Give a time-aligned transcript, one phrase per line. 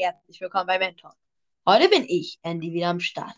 [0.00, 1.14] herzlich willkommen bei Mentor.
[1.66, 3.36] Heute bin ich, Andy, wieder am Start.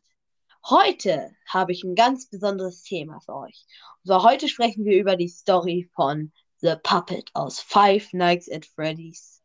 [0.64, 3.66] Heute habe ich ein ganz besonderes Thema für euch.
[3.98, 8.64] Und zwar heute sprechen wir über die Story von The Puppet aus Five Nights at
[8.64, 9.42] Freddy's.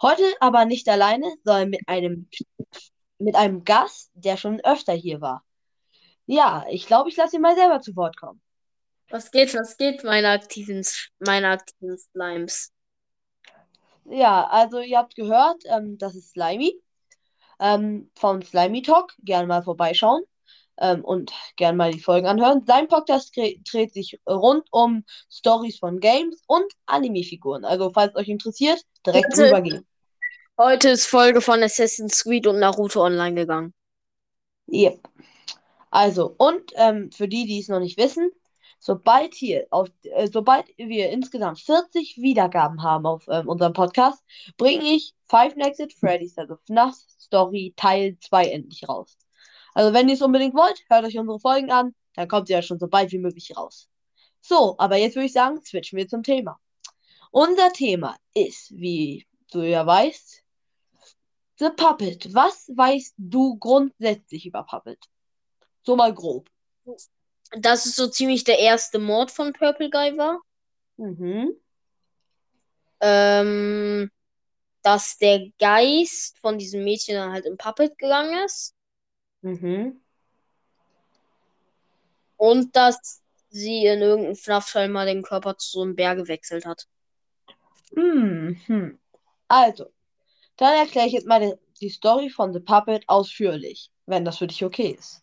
[0.00, 2.30] Heute aber nicht alleine, sondern mit einem,
[3.18, 5.44] mit einem Gast, der schon öfter hier war.
[6.24, 8.40] Ja, ich glaube, ich lasse ihn mal selber zu Wort kommen.
[9.10, 10.82] Was geht, was geht, meine aktiven,
[11.18, 12.72] meine aktiven Slimes?
[14.04, 16.80] Ja, also ihr habt gehört, ähm, das ist Slimy.
[17.58, 19.14] Ähm, von Slimy Talk.
[19.22, 20.22] Gerne mal vorbeischauen.
[20.78, 22.64] Ähm, und gerne mal die Folgen anhören.
[22.66, 27.66] Sein Podcast dreht sich rund um Stories von Games und Anime-Figuren.
[27.66, 29.86] Also, falls euch interessiert, direkt Heute- rübergehen.
[30.56, 33.74] Heute ist Folge von Assassin's Creed und Naruto online gegangen.
[34.70, 35.00] Yep.
[35.90, 38.30] Also, und ähm, für die, die es noch nicht wissen,
[38.80, 44.24] sobald hier auf, äh, sobald wir insgesamt 40 Wiedergaben haben auf ähm, unserem Podcast,
[44.56, 49.16] bringe ich Five Nights at Freddy's, also FNAF Story Teil 2 endlich raus.
[49.74, 52.62] Also, wenn ihr es unbedingt wollt, hört euch unsere Folgen an, dann kommt sie ja
[52.62, 53.88] schon so bald wie möglich raus.
[54.40, 56.58] So, aber jetzt würde ich sagen, switchen wir zum Thema.
[57.30, 60.42] Unser Thema ist, wie du ja weißt,
[61.58, 62.34] The Puppet.
[62.34, 64.98] Was weißt du grundsätzlich über Puppet?
[65.82, 66.48] So mal grob.
[67.58, 70.40] Das ist so ziemlich der erste Mord von Purple Guy war.
[70.96, 71.56] Mhm.
[73.00, 74.10] Ähm,
[74.82, 78.74] dass der Geist von diesem Mädchen dann halt im Puppet gegangen ist.
[79.42, 80.00] Mhm.
[82.36, 86.86] Und dass sie in irgendeinem FNAF-Teil mal den Körper zu so einem Bär gewechselt hat.
[87.92, 88.98] Mhm.
[89.48, 89.86] Also,
[90.56, 94.64] dann erkläre ich jetzt mal die Story von The Puppet ausführlich, wenn das für dich
[94.64, 95.22] okay ist.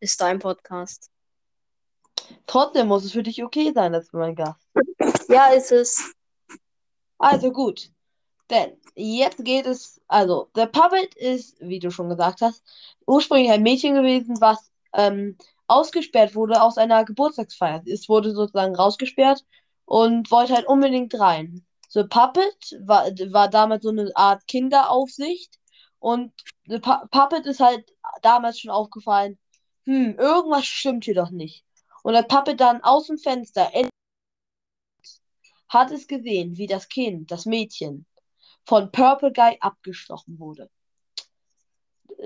[0.00, 1.10] Ist dein Podcast.
[2.46, 4.66] Trotzdem muss es für dich okay sein, als mein Gast.
[5.28, 6.14] Ja, ist es.
[7.18, 7.90] Also gut.
[8.50, 12.64] Denn jetzt geht es, also, The Puppet ist, wie du schon gesagt hast,
[13.06, 15.36] ursprünglich ein Mädchen gewesen, was ähm,
[15.68, 17.82] ausgesperrt wurde aus einer Geburtstagsfeier.
[17.86, 19.44] Es wurde sozusagen rausgesperrt
[19.84, 21.64] und wollte halt unbedingt rein.
[21.90, 25.58] The Puppet war, war damals so eine Art Kinderaufsicht
[25.98, 26.32] und
[26.66, 27.84] The Pu Puppet ist halt
[28.22, 29.38] damals schon aufgefallen,
[29.90, 31.64] hm, irgendwas stimmt hier doch nicht.
[32.04, 33.72] Und der Puppet dann aus dem Fenster
[35.68, 38.06] hat es gesehen, wie das Kind, das Mädchen,
[38.64, 40.70] von Purple Guy abgestochen wurde.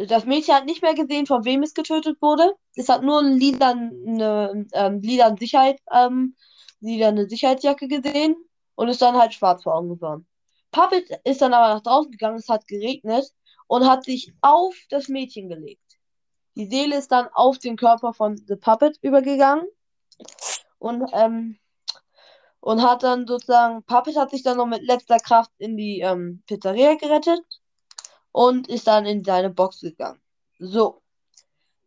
[0.08, 2.54] Das Mädchen hat nicht mehr gesehen, von wem es getötet wurde.
[2.74, 6.36] Es hat nur eine lilane, ähm, lilane Sicherheit, ähm,
[6.80, 8.36] lilane Sicherheitsjacke gesehen
[8.74, 10.26] und ist dann halt schwarz vor Augen geworden.
[10.70, 13.32] Puppet ist dann aber nach draußen gegangen, es hat geregnet
[13.68, 15.83] und hat sich auf das Mädchen gelegt.
[16.56, 19.66] Die Seele ist dann auf den Körper von The Puppet übergegangen
[20.78, 21.58] und, ähm,
[22.60, 26.42] und hat dann sozusagen, Puppet hat sich dann noch mit letzter Kraft in die ähm,
[26.46, 27.40] Pizzeria gerettet
[28.32, 30.20] und ist dann in seine Box gegangen.
[30.58, 31.02] So,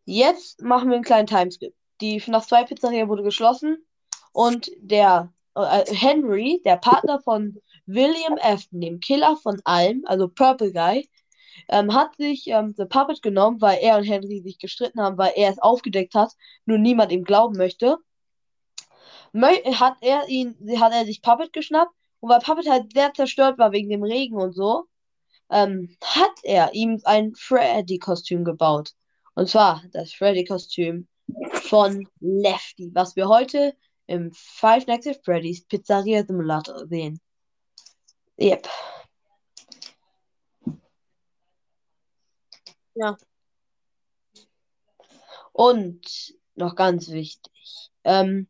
[0.04, 1.74] jetzt machen wir einen kleinen Timeskip.
[2.00, 3.84] Die FNAF 2 Pizzeria wurde geschlossen
[4.32, 10.72] und der äh, Henry, der Partner von William Afton, dem Killer von allem, also Purple
[10.72, 11.08] Guy,
[11.68, 15.32] ähm, hat sich ähm, The Puppet genommen, weil er und Henry sich gestritten haben, weil
[15.36, 16.32] er es aufgedeckt hat,
[16.64, 17.98] nur niemand ihm glauben möchte.
[19.32, 23.58] Mö hat er ihn, hat er sich Puppet geschnappt und weil Puppet halt sehr zerstört
[23.58, 24.84] war wegen dem Regen und so,
[25.50, 28.92] ähm, hat er ihm ein Freddy-Kostüm gebaut.
[29.34, 31.06] Und zwar das Freddy-Kostüm
[31.52, 33.74] von Lefty, was wir heute
[34.06, 37.20] im Five Nights at Freddy's Pizzeria Simulator sehen.
[38.40, 38.68] Yep.
[42.98, 43.16] Ja.
[45.52, 48.48] Und noch ganz wichtig, ähm,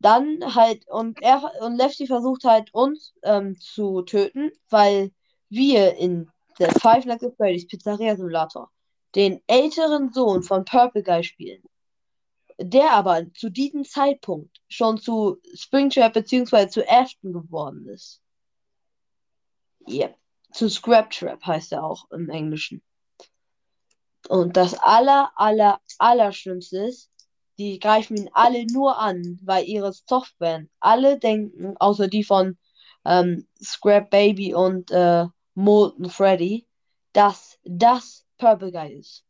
[0.00, 5.12] dann halt, und er und Lefty versucht halt uns ähm, zu töten, weil
[5.48, 8.70] wir in der Five Nights at Freddy's Pizzeria Simulator
[9.14, 11.62] den älteren Sohn von Purple Guy spielen.
[12.58, 16.68] Der aber zu diesem Zeitpunkt schon zu Springtrap bzw.
[16.68, 18.20] zu Afton geworden ist.
[19.88, 20.16] Yep.
[20.52, 22.82] Zu Scraptrap heißt er auch im Englischen.
[24.28, 27.10] Und das aller, aller, aller Schlimmste ist,
[27.58, 32.56] die greifen ihn alle nur an, weil ihre Software alle denken, außer die von
[33.04, 36.66] ähm, Scrap Baby und äh, Molten Freddy,
[37.12, 39.24] dass das Purple Guy ist.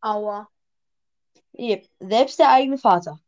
[0.00, 0.48] Aua.
[1.58, 1.88] Yep.
[1.98, 3.18] Selbst der eigene Vater.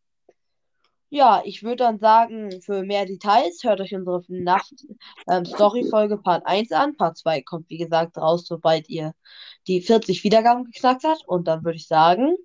[1.12, 4.72] Ja, ich würde dann sagen, für mehr Details hört euch unsere Nacht
[5.28, 6.96] ähm, Story-Folge Part 1 an.
[6.96, 9.12] Part 2 kommt, wie gesagt, raus, sobald ihr
[9.66, 11.26] die 40 Wiedergaben geknackt habt.
[11.26, 12.36] Und dann würde ich sagen,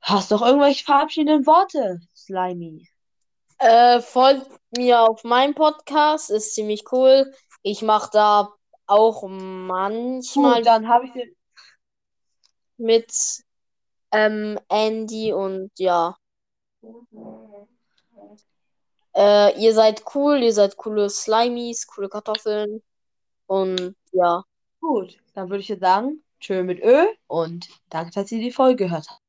[0.00, 2.88] hast doch irgendwelche verabschiedenden Worte, Slimy.
[3.58, 7.32] Äh, folgt mir auf meinem Podcast, ist ziemlich cool.
[7.62, 8.48] Ich mache da
[8.86, 11.36] auch manchmal Gut, dann habe ich den.
[11.36, 11.76] auch manchmal Gut,
[12.26, 12.78] dann habe ich den.
[12.78, 13.12] mit
[14.12, 16.16] ähm, Andy und ja.
[19.14, 22.82] Äh, ihr seid cool, ihr seid coole Slimies, coole Kartoffeln.
[23.46, 24.44] Und ja.
[24.80, 28.84] Gut, dann würde ich jetzt sagen, tschö mit Ö und danke, dass ihr die Folge
[28.84, 29.27] gehört habt.